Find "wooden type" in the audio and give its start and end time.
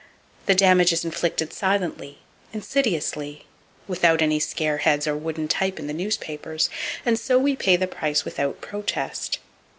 5.15-5.77